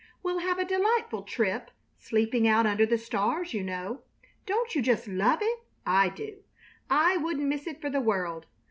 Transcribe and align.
We'll 0.23 0.39
have 0.39 0.57
a 0.57 0.65
delightful 0.65 1.21
trip, 1.21 1.69
sleeping 1.99 2.47
out 2.47 2.65
under 2.65 2.87
the 2.87 2.97
stars, 2.97 3.53
you 3.53 3.61
know. 3.63 4.01
Don't 4.47 4.73
you 4.73 4.81
just 4.81 5.07
love 5.07 5.43
it? 5.43 5.59
I 5.85 6.09
do. 6.09 6.37
I 6.89 7.17
wouldn't 7.17 7.47
miss 7.47 7.67
it 7.67 7.79
for 7.81 7.91
the 7.91 8.01
world. 8.01 8.47